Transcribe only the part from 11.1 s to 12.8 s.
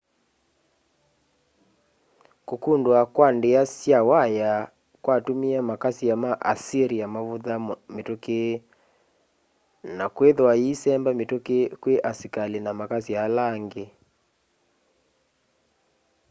mituki kwi asikali na